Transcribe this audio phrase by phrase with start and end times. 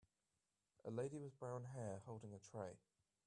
[0.83, 2.79] A lady with brown hair holding a tray.